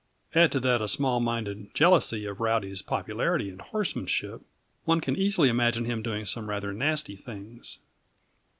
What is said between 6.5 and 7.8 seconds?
nasty things.